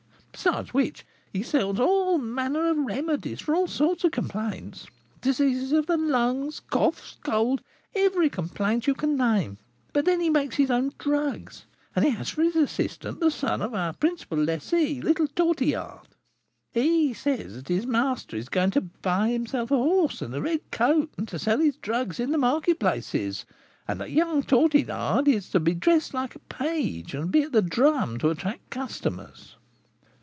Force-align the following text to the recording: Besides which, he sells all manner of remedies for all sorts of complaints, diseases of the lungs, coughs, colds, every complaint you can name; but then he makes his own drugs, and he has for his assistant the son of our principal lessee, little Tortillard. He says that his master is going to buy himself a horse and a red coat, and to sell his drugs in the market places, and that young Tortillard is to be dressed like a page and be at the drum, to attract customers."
Besides 0.33 0.73
which, 0.73 1.05
he 1.31 1.43
sells 1.43 1.79
all 1.79 2.17
manner 2.17 2.67
of 2.71 2.77
remedies 2.77 3.41
for 3.41 3.53
all 3.53 3.67
sorts 3.67 4.03
of 4.03 4.11
complaints, 4.11 4.87
diseases 5.21 5.71
of 5.71 5.85
the 5.85 5.97
lungs, 5.97 6.61
coughs, 6.71 7.17
colds, 7.21 7.61
every 7.93 8.27
complaint 8.27 8.87
you 8.87 8.95
can 8.95 9.15
name; 9.15 9.59
but 9.93 10.05
then 10.05 10.19
he 10.19 10.31
makes 10.31 10.55
his 10.55 10.71
own 10.71 10.93
drugs, 10.97 11.65
and 11.95 12.03
he 12.05 12.09
has 12.11 12.29
for 12.29 12.41
his 12.41 12.55
assistant 12.55 13.19
the 13.19 13.29
son 13.29 13.61
of 13.61 13.75
our 13.75 13.93
principal 13.93 14.37
lessee, 14.37 14.99
little 14.99 15.27
Tortillard. 15.27 16.07
He 16.73 17.13
says 17.13 17.53
that 17.53 17.67
his 17.67 17.85
master 17.85 18.35
is 18.35 18.49
going 18.49 18.71
to 18.71 18.81
buy 18.81 19.29
himself 19.29 19.69
a 19.69 19.75
horse 19.75 20.23
and 20.23 20.33
a 20.33 20.41
red 20.41 20.61
coat, 20.71 21.11
and 21.17 21.27
to 21.27 21.37
sell 21.37 21.59
his 21.59 21.75
drugs 21.75 22.19
in 22.19 22.31
the 22.31 22.39
market 22.39 22.79
places, 22.79 23.45
and 23.87 23.99
that 23.99 24.09
young 24.11 24.41
Tortillard 24.41 25.27
is 25.27 25.49
to 25.49 25.59
be 25.59 25.75
dressed 25.75 26.15
like 26.15 26.33
a 26.33 26.39
page 26.39 27.13
and 27.13 27.29
be 27.31 27.43
at 27.43 27.51
the 27.51 27.61
drum, 27.61 28.17
to 28.19 28.29
attract 28.31 28.67
customers." 28.71 29.57